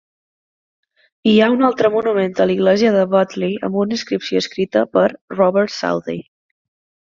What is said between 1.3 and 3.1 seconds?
Hi ha un altre monument a l'església de